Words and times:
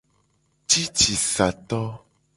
Cicisato. 0.69 1.81